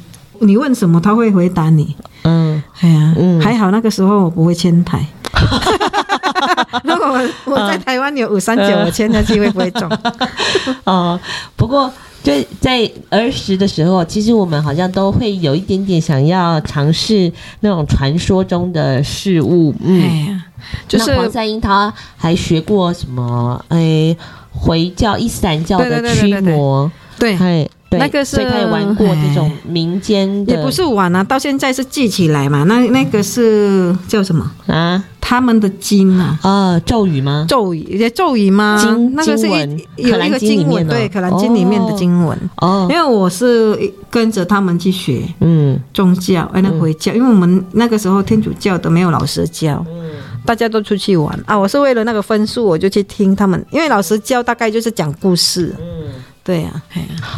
[0.40, 5.04] 你问什么他会回答你，嗯，哎呀，嗯，还好那个时候我不会迁台。
[6.84, 9.90] 如果我我在台湾有五三九，我签的机会不会中。
[10.84, 11.18] 哦，
[11.56, 11.90] 不过
[12.22, 19.74] 就在儿时的时候，其实我们好像都会有一点点想要尝试那种传说中的事物。
[19.82, 20.44] 嗯，哎呀，
[20.86, 23.62] 就是黄三英他还学过什么？
[23.68, 24.14] 哎，
[24.52, 26.90] 回教、伊斯兰教的驱魔。
[27.18, 27.70] 对，对。
[27.90, 32.62] 对那个是，所以他也玩过这种民间的，也不是玩啊，到现在是记起来嘛。
[32.68, 35.02] 那那个是叫什么啊？
[35.20, 36.38] 他们的经啊？
[36.42, 37.44] 啊，咒语吗？
[37.48, 38.78] 咒语，咒语吗？
[38.80, 42.38] 经那个是一有一个经文，对，可兰经里面的经文。
[42.58, 43.76] 哦，因为我是
[44.08, 50.10] 跟着他们去学，嗯，宗教，哎，那回教，因为我们那个时候天主教都没有老师教，嗯，
[50.50, 51.56] 大家都出去玩啊。
[51.56, 56.12] 我是为了那个分数，我就去听他们，因为老师教大概就是讲故事，嗯。
[56.42, 56.82] 对呀、啊，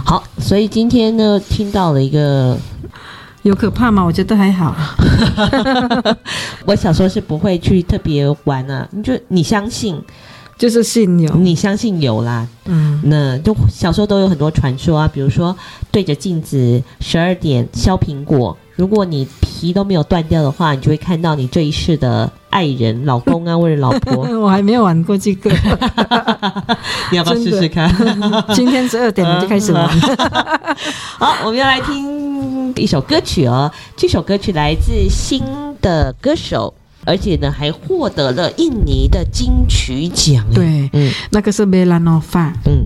[0.07, 2.57] 好，所以今天呢，听到了一个
[3.43, 4.03] 有可怕吗？
[4.03, 4.75] 我觉得还好。
[6.65, 10.01] 我小时候是不会去特别玩啊，你就你相信，
[10.57, 12.49] 就是信有，你相信有啦。
[12.65, 15.55] 嗯，那就小时候都有很多传说啊，比如说
[15.91, 18.57] 对着镜子十二点削苹果。
[18.75, 24.29] 如果你皮都没有断掉的话，你就会看到你这一世的爱人、老公啊，或者老婆。
[24.39, 25.51] 我还没有玩过这个，
[27.11, 27.91] 你要不要试试看？
[28.55, 29.89] 今天十二点我就开始玩。
[31.19, 33.73] 好，我们要来听一首歌曲哦。
[33.97, 35.43] 这首歌曲来自新
[35.81, 36.75] 的歌手，
[37.07, 40.45] 而且呢还获得了印尼的金曲奖。
[40.53, 42.53] 对，嗯，那个是梅拉诺发。
[42.67, 42.85] 嗯，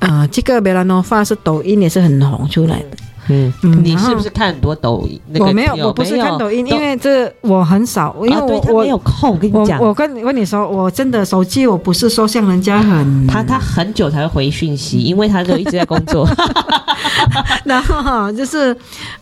[0.00, 2.96] 呃，这个梅拉诺发是抖音也是很红出来的。
[3.28, 3.52] 嗯，
[3.84, 5.20] 你是不是看很多抖音？
[5.38, 9.30] 我没有，我不是看抖音，因为这我很少，因为我我没有空。
[9.32, 16.28] 我跟你讲，我跟我跟你说，我真的手机我不是说像人家很，他他很久才会回讯息，因为他都一直在工作。
[17.64, 18.76] 然后哈，就是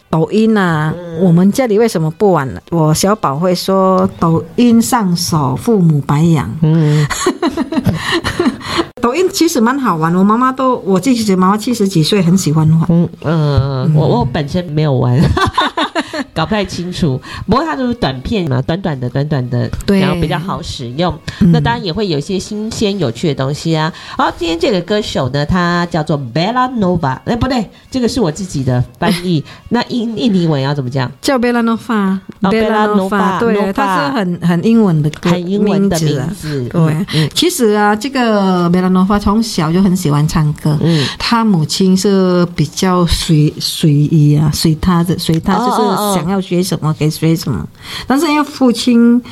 [0.09, 2.61] 抖音呐，我们家里为什么不玩呢？
[2.71, 6.51] 我小宝会说，抖音上手，父母白养。
[6.63, 7.07] 嗯。
[9.03, 12.87] 抖音其实蛮好玩，我妈妈都，我自己妈妈七十几岁，很喜欢玩。
[12.89, 15.21] 嗯嗯，我我本身没有玩，
[16.35, 17.21] 搞不太清楚。
[17.47, 21.17] 不过它就是短片嘛，短短的、短短的，对，然后比较好使用。
[21.41, 23.93] 嗯、那当然也会有一些新鲜有趣的东西啊。
[24.17, 27.19] 好，今天这个歌手呢，他叫做 Bella Nova。
[27.25, 29.43] 哎，不对，这个是我自己的翻译。
[29.69, 31.11] 那印印尼文要怎么讲？
[31.21, 36.69] 叫 Bella Nova，Bella Nova，对，它是很很英文的歌，很英文的名字。
[36.69, 40.77] 对，嗯、其实啊，这个 Bella Nova 从小就很喜欢唱歌。
[40.81, 45.83] 嗯，他母亲是比较随随意啊，随他的，随他就是
[46.15, 47.67] 想要学什么给学什么。
[48.07, 49.23] 但是因为父亲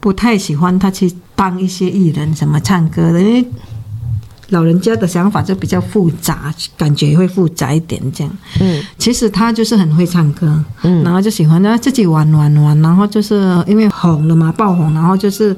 [0.00, 3.44] 不太喜欢他去帮一些艺人什么唱歌的，因为
[4.50, 8.32] 老人家的想法就比较复杂，感觉会复杂一点这样。
[8.60, 15.56] 嗯，其实他就是很会唱歌，嗯，然后就喜欢他自己玩玩玩，然后就是因为红了嘛，爆红，然后就是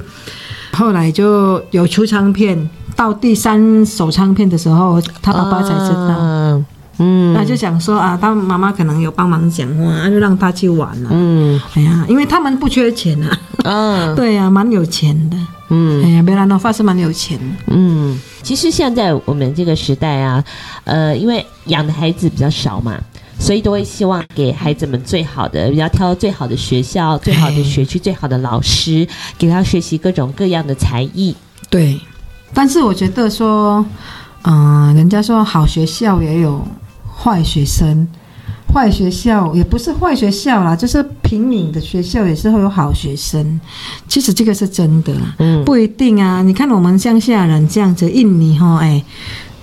[0.72, 5.98] 后来就有出唱片，到第三首唱片的时候，他爸爸才知道。
[5.98, 6.64] 啊
[6.98, 11.10] 嗯，那就想说啊，他妈妈可能有帮忙讲话，那就让他去玩了。
[11.12, 13.38] 嗯，哎呀，因为他们不缺钱啊。
[13.64, 15.36] 嗯， 对呀、啊，蛮有钱的。
[15.70, 17.44] 嗯，哎呀，贝拉诺发是蛮有钱的。
[17.68, 20.42] 嗯，其实现在我们这个时代啊，
[20.84, 22.98] 呃，因为养的孩子比较少嘛，
[23.38, 29.06] 所以都会希望给孩子们最好的，比较挑最好的学校、最好的学区、最好的老师，
[29.38, 31.32] 给他学习各种各样的才艺。
[31.70, 32.00] 对，
[32.52, 33.84] 但是我觉得说，
[34.42, 36.66] 嗯、呃，人家说好学校也有。
[37.20, 38.06] 坏学生，
[38.72, 43.60] 坏学校也不是坏学校啦，就是平民的学校也是会有好学生。
[44.06, 46.42] 其实这个是真的，嗯，不一定啊。
[46.42, 49.02] 你看我们乡下人这样子，印尼哈，哎。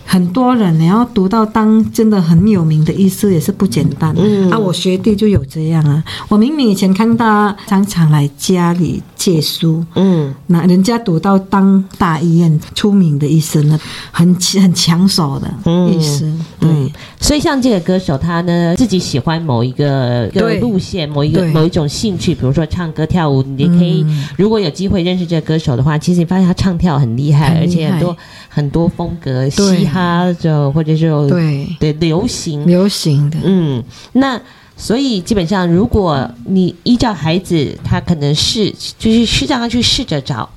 [0.05, 4.13] 很多人你要读到当真的很有名的医师也是不简单。
[4.17, 4.49] 嗯。
[4.51, 6.03] 啊，我学弟就有这样啊。
[6.29, 13.79] 我明明以前看他常常来家里借书，嗯，那人家读到当大医院出名的医生呢，
[14.11, 15.47] 很很抢手的
[15.91, 16.25] 医师。
[16.25, 20.27] 嗯、对、嗯，所以像这个歌手，他呢自己喜欢某一个
[20.61, 27.59] 路线，某一个某一种兴趣，比如说唱歌跳舞，你可以、嗯、如果有机会认识这个歌手的话，其实你发现他唱跳很厉害，厉害。
[27.61, 28.17] 而且很多
[28.49, 30.25] 很多风格，嘻哈。
[30.25, 34.39] 他就或者是对对流行流行的嗯，那
[34.75, 38.69] 所以基本上，如果你依照孩子，他可能是
[38.99, 40.49] 就是是让他去试着找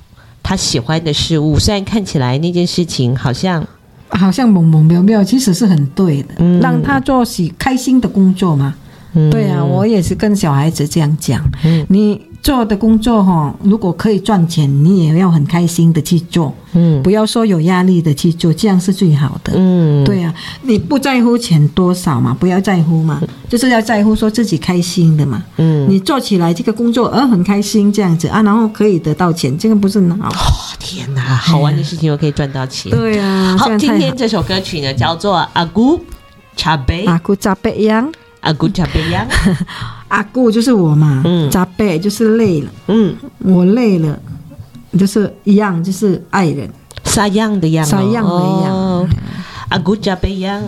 [0.43, 3.65] 他喜欢的事物，虽然看起来那件事情好像
[4.09, 8.75] 好像懵懵妙妙，其实是很对的，嗯、让他做喜开心的工作嘛。
[9.13, 12.28] 嗯、对啊，我也是跟小孩子这样讲，嗯、你。
[12.41, 30.29] 做的工作哈，如果可以赚钱，你也要很开心的去做，嗯，不要说有压力的去做，这样是最好的，嗯，对啊，你不在乎钱多少嘛，不要在乎嘛，就是要在乎说自己开心的嘛，嗯，你做起来这个工作呃很开心这样子啊，然后可以得到钱，这个不是很好？
[30.29, 30.33] 哦，
[30.79, 35.99] 天哪，好玩的事情又可以赚到钱，对啊，好，今天这首歌曲呢叫做阿姑
[36.55, 38.09] 茶杯，阿姑茶杯样。
[38.41, 39.27] 阿姑茶杯样，
[40.09, 44.19] 阿姑就是我嘛，嗯，扎贝、就是累了，嗯，我累了，
[44.97, 46.69] 就是一样，就是爱人，
[47.05, 49.09] 啥样的样，啥样的样，
[49.69, 50.61] 阿姑茶杯样，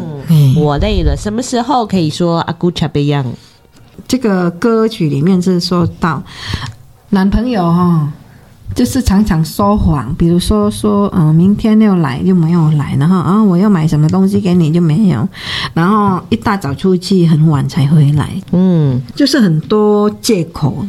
[0.56, 3.26] 我累了，什么时候可以说阿姑茶杯样？
[4.08, 6.24] 这个歌曲里面是说到
[7.10, 8.12] 男朋友哈。
[8.74, 15.28] 就是常常说谎，比如说说，嗯，明天要来就没有来，然后啊，我要买什么东西给你就没有，
[15.74, 20.86] 然后一大早出去，很晚才回来，嗯，就是很多借口，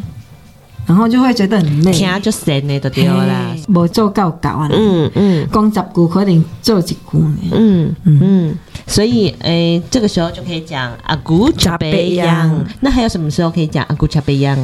[0.86, 8.18] 然后就会觉得很累，听就神的都对啦，没做够搞啊，嗯嗯，讲十句可能做一句呢，嗯嗯。
[8.22, 14.56] 嗯，所以诶，这个时候就可以讲阿古茶杯样，那还有什么时候可以讲阿古茶杯样？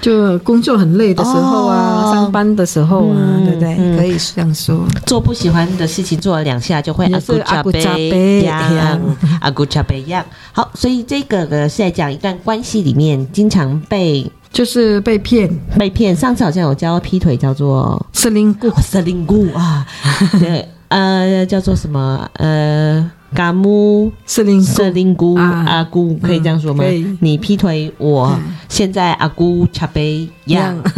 [0.00, 3.76] 就工作很累的时候啊，哦、上班的时候啊，嗯、对不对？
[3.78, 4.86] 嗯、可以这样说。
[5.06, 9.00] 做不喜欢的事情做了两下就会阿古茶杯样，
[9.40, 10.24] 阿古茶杯样。
[10.52, 16.14] 好，所以这个呢是在讲一段关系里面经常被就是被骗，被骗。
[16.14, 19.86] 上次好像有教劈腿叫做瑟林固，瑟林固啊，
[20.38, 22.28] 对，呃，叫做什么？
[22.34, 23.10] 呃。
[23.34, 26.84] 嘎木瑟林瑟林姑阿姑可以这样说吗？
[27.20, 30.76] 你劈腿我，现在阿姑茶杯样，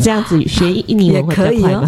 [0.00, 1.80] 这样子学印尼文会比较快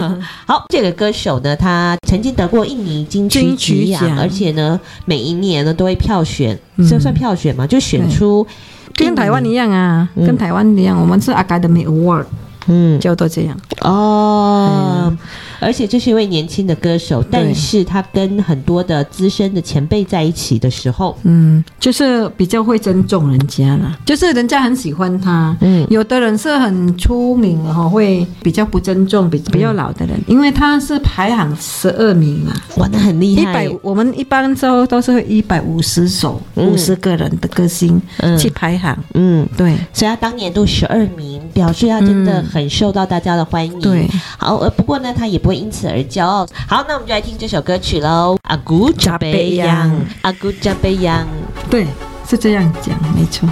[0.00, 0.18] 吗？
[0.46, 3.54] 好，这个歌手呢，他曾经得过印尼金曲
[3.92, 6.58] 奖，而且呢，每一年呢都会票选，
[6.88, 7.66] 这算票选吗？
[7.66, 8.46] 就选出
[8.94, 12.24] 跟台湾一样啊，跟台湾一样，我们是 Academy Award，
[12.66, 13.56] 嗯，就都这样。
[13.80, 15.16] 哦。
[15.60, 25.56] 而且这是一位年轻的歌手，但是他跟很多的资深的前辈在一起的时候，嗯，就是比较会尊重人家啦，就是人家很喜欢他。
[25.60, 33.64] 嗯，有的人是很出名哈，会比较不尊重比比较老的人，因为他是排行十二名嘛，玩的很厉害。
[33.64, 37.98] 一百，我们一般都都是会一百五十首，五十个人的歌星
[38.38, 38.94] 去排行。
[39.14, 43.80] 嗯，对，所以他当年度十二名，表示他真的很受到大家的欢迎。
[43.80, 46.46] 对，好，呃，不过呢，他也不会因此而骄傲。
[46.68, 48.36] 好，那我们就来听这首歌曲喽。
[48.42, 51.26] 阿古扎贝扬，阿古扎贝扬，
[51.68, 51.86] 对，
[52.28, 53.48] 是这样讲，没错。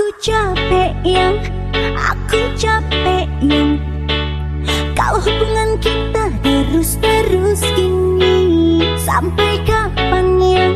[0.00, 1.36] Aku capek yang,
[1.92, 3.76] aku capek yang
[4.96, 10.72] Kalau hubungan kita terus-terus gini Sampai kapan yang,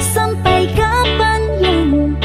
[0.00, 2.16] sampai kapan yang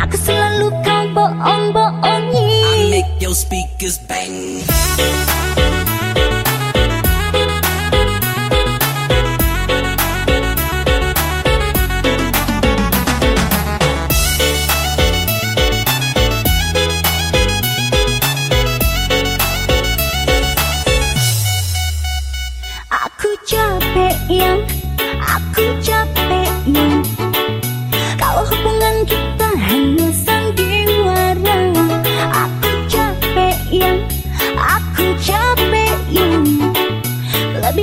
[0.00, 2.48] Aku selalu kau bohong-bohongi.
[2.64, 4.64] I make your speakers bang.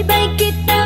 [0.04, 0.77] 自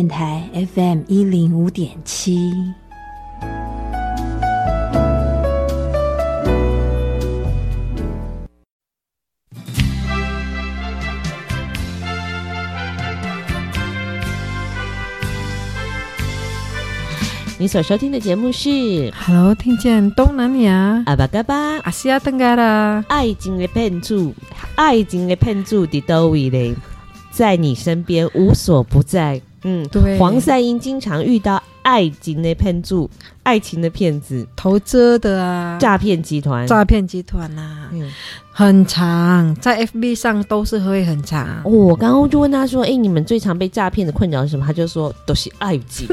[0.00, 2.50] 电台 FM 一零五点七。
[17.58, 18.70] 你所收听的节目是
[19.14, 24.32] Hello，听见东南亚阿巴嘎巴阿西亚登嘎啦，爱情的骗子，
[24.76, 26.74] 爱情的骗子的都位嘞，
[27.30, 29.42] 在你身边无所不在。
[29.62, 33.08] 嗯，对，黄赛英经常遇到爱情的骗子，
[33.42, 38.10] 爱情的骗子，投资的啊，诈骗集团，诈骗集团呐、啊，嗯，
[38.52, 41.46] 很长，在 FB 上都是会很长。
[41.64, 46.08] 哦、我刚刚就问他说：“哎、欸，你们最常被诈骗的困扰是什么？”他就说：“都是爱情。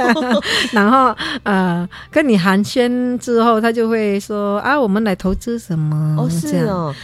[0.72, 6.94] 然后呃，跟你寒暄之后，他就会说：“啊，我们来投资什么？”哦，是哦，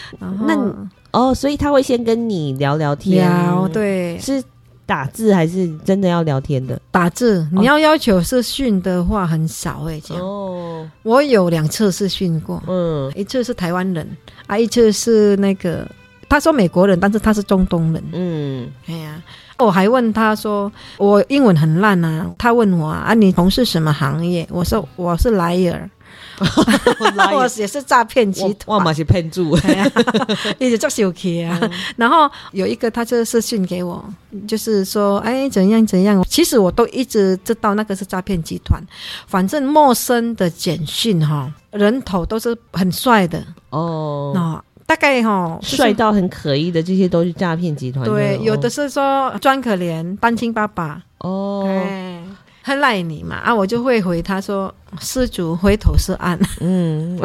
[0.46, 0.72] 那你
[1.12, 4.42] 哦，所以他会先跟你聊聊天，聊对是。
[4.90, 6.76] 打字还是真的要聊天的？
[6.90, 10.20] 打字，你要要求视讯的话很少哎，这样。
[10.20, 14.04] 哦，我有两次视讯过，嗯，一次是台湾人
[14.48, 15.88] 啊，一次是那个
[16.28, 19.22] 他说美国人，但是他是中东人，嗯，哎呀，
[19.58, 24.44] 我还问他说我英文很烂啊，他问我啊，你从事什么行业？
[24.50, 25.88] 我说我是莱尔。
[27.32, 29.42] 我也是诈骗集团，我嘛是骗子，
[30.58, 31.60] 一直做小气啊。
[31.96, 34.02] 然后有一个他就私信给我，
[34.48, 36.24] 就是说，哎，怎样怎样。
[36.28, 38.82] 其实我都一直知道那个是诈骗集团。
[39.26, 44.32] 反正陌生的简讯哈，人头都是很帅的哦。
[44.34, 48.04] 那大概哈，帅到很可疑的，这些都是诈骗集团。
[48.04, 51.64] 对，有的是说装可怜单亲爸爸哦。
[52.70, 57.18] 他赖你嘛啊，我就会回他说：“施主回头是岸。”嗯，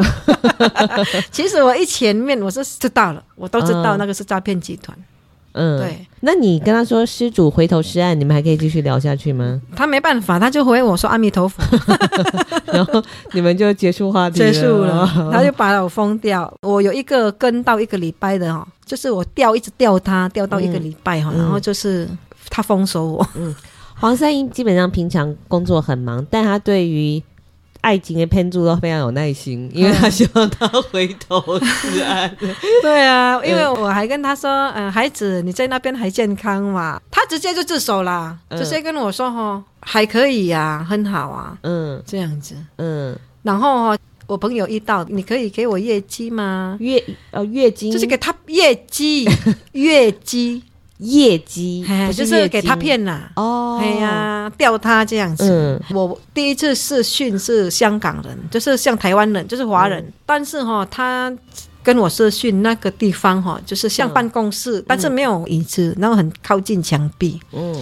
[1.30, 4.98] 其实我一前面我是知道了，我都知道那个是诈骗集团。
[5.52, 6.04] 嗯，对。
[6.22, 9.62] 那你跟他说“施主回头是岸”，你们还可以继续聊下去吗？
[9.76, 11.62] 他没办法，他就回我说“阿弥陀佛”，
[12.66, 15.30] 然后你们就结束话题结束了。
[15.32, 16.52] 他就把我封掉。
[16.62, 22.08] 我有一个跟到一个礼拜的哈，就是我钓一直钓他，钓到一个礼拜哈，嗯、然后就是
[22.50, 23.28] 他封锁我。
[23.36, 23.54] 嗯。
[23.98, 27.22] 黄三英基本上平常工作很忙，但他对于
[27.80, 32.36] 爱情的骗子都非常有耐心，因为他希望他回头是岸。
[32.82, 42.54] 对啊，因为我还跟他说：“嗯，孩子，你在那边还健康嘛？”他直接就自首了，嗯、直接跟我说：“哈，还可以呀、啊，很好啊。”嗯，这样子。
[42.76, 46.76] 嗯，然后我朋友遇到，你可以给我业绩吗？
[46.80, 49.26] 月呃月经就是给他业绩，
[49.72, 50.62] 月绩。
[50.98, 55.44] 业绩，我就是给他骗了哦，哎呀，钓他这样子。
[55.50, 60.02] 嗯、我第一次试训是香港人，就是像台湾人，就是华人。
[60.02, 61.30] 嗯、但是哈，他
[61.82, 67.40] 跟我试训那个地方哈，就是像办公室，嗯、但是没有椅子，然后很靠近墙壁。
[67.52, 67.74] 嗯。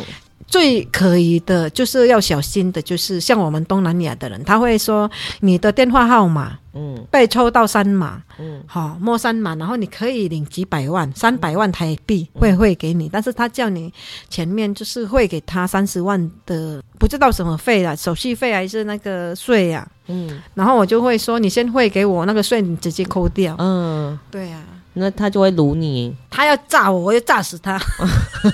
[0.47, 13.93] 最可疑的就是要小心的，就是像我们东南亚的人，他会说你的电话号码，嗯，被抽到三码，嗯，好摸三码，然后你可以领几百万，三百万台币会汇给你，但是他叫你
[14.29, 24.63] 前面就是汇给他三十万的，不知道什么费了，手续费还是那个税呀，嗯，然后我就会说你先汇给我那个税，你直接扣掉，嗯，对呀。
[24.95, 27.81] 那他就会掳你，他要炸我，我要炸死他。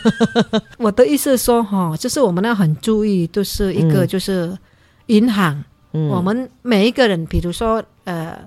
[0.78, 4.56] 我的意思是说，哈，就是我们要很注意，就是一个就是
[5.06, 5.62] 银行，
[5.92, 8.38] 嗯、我们每一个人，比如说呃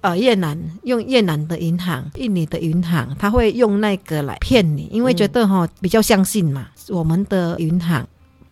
[0.00, 8.06] 呃越南用越南的银行，印尼的银行，他会用那个来骗你，因为觉得哈比较相信嘛，我们的银行。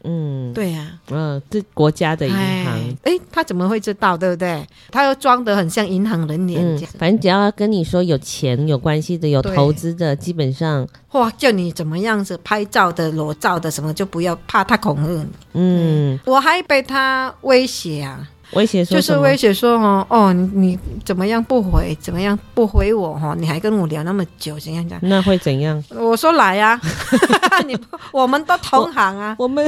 [0.04, 4.66] 嗯，对呀、啊，嗯，这国家的银行，哎，他怎么会知道，对不对？
[4.90, 15.26] 他又装得很像银行人脸、嗯，反正只要跟你说有钱有关系的、有投资的，基本上，哇，叫你怎么样子拍照的、裸照的什么，就不要怕他恐吓你。
[15.52, 18.28] 嗯，我还被他威胁啊。
[18.52, 21.96] 威胁说就是威胁说哦哦，你怎么样不回？
[22.00, 23.14] 怎么样不回我？
[23.14, 24.98] 哈，你还跟我聊那么久，怎样讲？
[25.02, 25.82] 那会怎样？
[25.90, 26.80] 我说来呀，
[27.66, 27.78] 你
[28.12, 29.64] 我们都同行啊，我们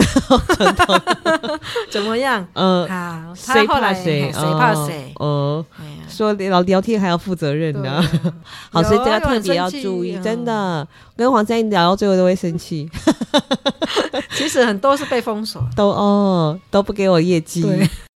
[1.91, 2.47] 怎么样？
[2.55, 4.33] 嗯，好，谁怕谁？
[4.33, 5.13] 谁怕谁？
[5.17, 5.65] 哦，
[6.09, 8.03] 说聊聊天还要负责任的，
[8.71, 12.91] 好，所以这个特别要注意，真的，跟黄赛英聊到最后都会生气。
[14.33, 17.65] 其实很多是被封锁，都哦都不给我业绩。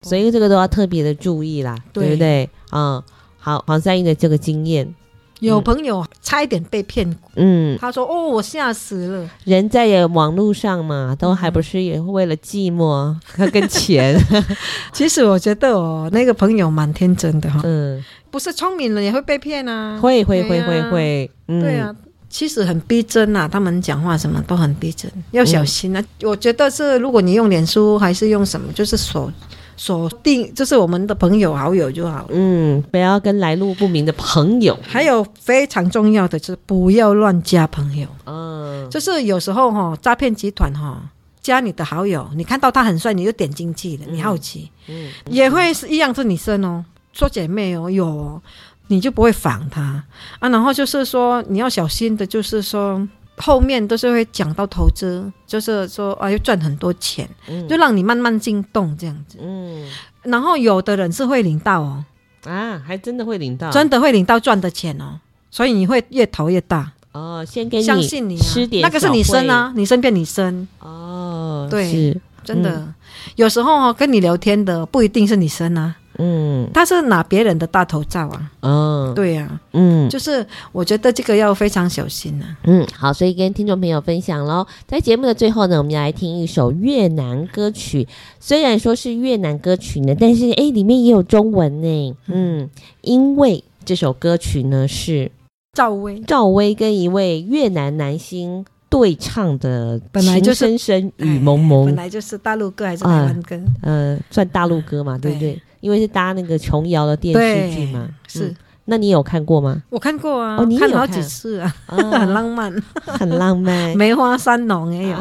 [0.09, 2.51] 所以这个都要特别的注意啦，对，对不对？
[2.73, 3.03] 嗯，
[3.39, 4.95] 好，黄赛英的这个经验，
[5.41, 13.15] 有朋友差一点被骗，嗯，他说：“哦，我吓死了。”人在网络上嘛，都还不是也为了寂寞
[13.53, 14.19] 跟钱。
[14.93, 21.95] 其实我觉得哦，那个朋友蛮天真的哈，嗯，不是聪明人也会被骗啊，会会会会会，嗯，对啊，
[22.29, 26.01] 其实很逼真啊，他们讲话什么都很逼真，要小心啊。
[26.01, 29.31] 嗯，我觉得是，如果你用脸书还是用什么，就是说。
[29.77, 32.29] 锁定就是我们的朋友好友就好了。
[32.31, 34.79] 嗯，不要跟来路不明的朋友。
[34.83, 38.09] 还有非常重要的就是不要乱加朋友。
[38.25, 41.01] 嗯，就是有时候哈，诈骗集团哈，
[41.43, 48.41] 加你的好友，你看到他很帅，你就点进去了，你好奇，嗯，也会是一样是女生哦，做姐妹哦，有哦，
[48.89, 50.03] 你就不会仿他
[50.39, 50.49] 啊。
[50.49, 53.07] 然后就是说你要小心的，就是说
[53.37, 59.87] 后面都是会讲到投资，就是说啊要赚很多钱，嗯，就让你慢慢进洞这样子，嗯。
[60.23, 62.05] 然后有的人是会领到哦，
[62.45, 65.21] 啊，还真的会领到，真的会领到赚的钱哦，
[65.51, 66.93] 所以你会越投越大。
[67.13, 70.67] 哦，先给你相信你吃点，那个是你生啊，你生变你生。
[70.81, 72.21] 哦，对，是。
[72.45, 72.71] 真的。
[72.77, 72.95] 嗯、
[73.35, 82.57] 有时候哦，跟你聊天的不一定是你生啊，嗯，他是拿别人的大头照啊，嗯，对呀、啊，嗯，就是我觉得这个要非常小心啊。
[82.65, 88.07] 嗯，好，所以跟听众朋友分享喽，在节目的最后呢，我们要来听一首越南歌曲，
[88.41, 92.69] 虽然说是越南歌曲呢，但是诶，里面也有中文呢，嗯，
[93.03, 95.31] 因为这首歌曲呢是。
[95.73, 103.61] 赵薇，赵薇跟一位越南男星对唱的，本来就是情深深雨蒙蒙，本来就是大陆歌还是台湾歌？
[103.83, 105.61] 呃，算大陆歌嘛，对不对？
[105.81, 108.55] 因为是搭那个琼瑶的电视剧嘛，是。
[108.87, 109.83] 那你有看过吗？
[109.91, 112.73] 我看过啊，你看了好几次啊，很浪漫，
[113.05, 113.95] 很浪漫。
[113.99, 115.17] 梅花三弄也有，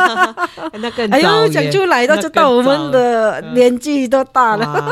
[0.80, 4.90] 那更哎呦，讲出来都知道我们的年纪都大了。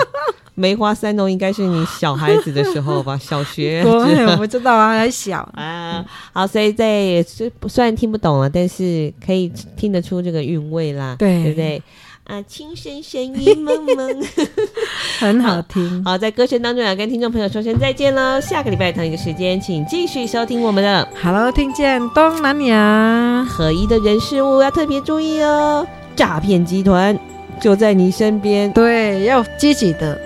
[0.54, 3.80] 梅花三弄应该是你小孩子的时候吧， 小学。
[3.86, 6.04] 我不知道啊，还小啊。
[6.32, 11.82] 好，所以在虽虽然听不懂了，但是可以听得出这个韵味啦，对，对不对？
[12.28, 14.22] 啊，情深深雨蒙蒙，
[15.18, 16.04] 很好听。
[16.04, 18.38] 好，在歌声当中要跟听众朋友说声再见了。
[18.38, 23.46] 下个礼拜同一个时间，请继续收听我们的《Hello 听见东南亚》。
[23.48, 27.18] 合一的人事物要特别注意哦，诈骗集团
[27.58, 30.20] 就在你身边，对，要积极的。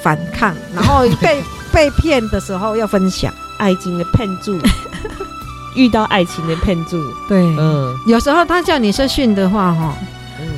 [0.00, 1.42] 反抗，然后 被
[1.72, 4.56] 被骗的时候要分享爱情的骗助，
[5.74, 10.06] 遇到爱情的骗助，对，嗯，有时候他叫你收讯的话，哈，嗯，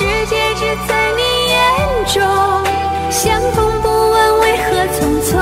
[0.00, 1.22] 世界只在你
[1.52, 1.60] 眼
[2.06, 2.24] 中，
[3.10, 5.34] 相逢不问为何匆匆。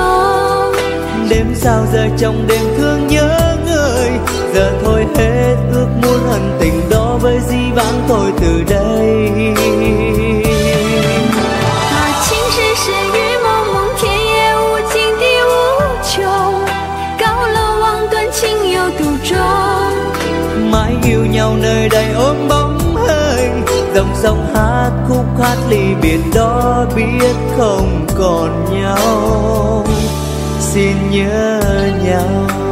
[1.29, 4.09] Đêm sao giờ trong đêm thương nhớ người,
[4.53, 9.31] giờ thôi hết ước muốn hận tình đó với di vãng thôi từ đây.
[24.23, 29.85] Dòng hát khúc hát ly biệt đó biết không còn nhau.
[30.59, 31.61] Xin nhớ
[32.05, 32.68] nhau.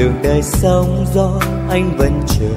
[0.00, 1.40] đường đời sóng gió,
[1.70, 2.48] anh vẫn chờ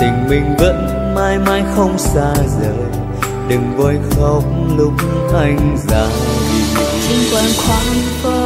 [0.00, 3.02] tình mình vẫn mãi mãi không xa rời
[3.48, 4.44] đừng vội khóc
[4.76, 4.92] lúc
[5.34, 6.06] anh già.
[6.52, 8.41] đi trên quang khoáng vơi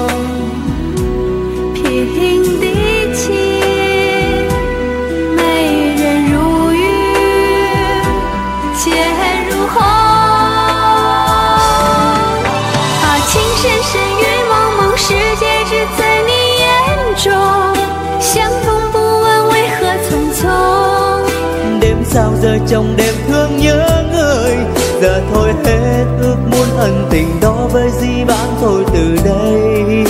[22.68, 24.56] trong đêm thương nhớ người.
[25.02, 30.04] Giờ thôi hết ước muốn ân tình đó với di vãng thôi từ đây.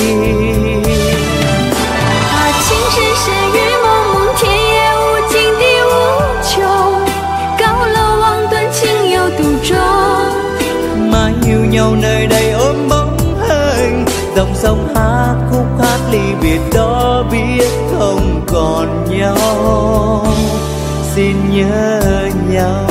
[11.11, 13.19] Mà yêu nhau nơi đây ôm bóng
[13.49, 14.05] hình.
[14.37, 17.69] Dòng sông hát khúc hát ly biệt đó biết
[17.99, 20.27] không còn nhau.
[21.15, 22.01] Xin nhớ
[22.57, 22.87] nhau.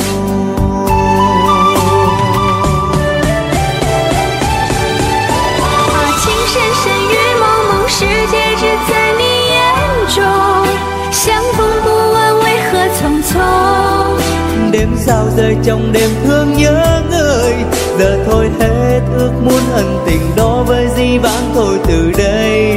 [14.72, 17.54] Đêm sao rơi trong đêm thương nhớ người.
[17.98, 22.75] Giờ thôi hết ước muốn ân tình đó với di vãng thôi từ đây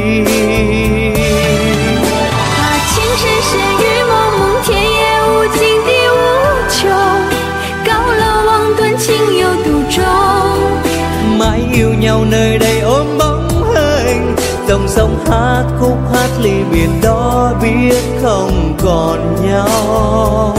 [12.20, 14.36] nhau nơi đây ôm bóng hình
[14.68, 20.56] dòng sông hát khúc hát ly biệt đó biết không còn nhau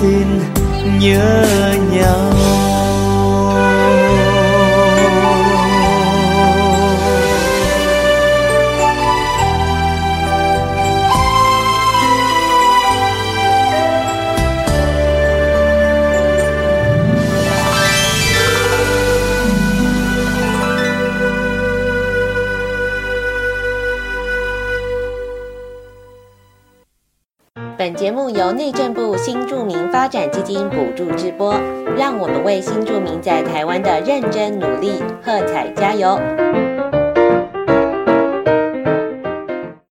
[0.00, 0.26] xin
[1.00, 1.44] nhớ
[1.92, 2.63] nhau.
[30.14, 31.52] 展基金补助直播，
[31.98, 36.16] 让我们为新住民在台湾的认真努力喝彩加油。